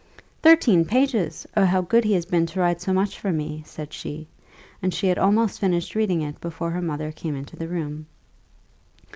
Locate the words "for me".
3.19-3.61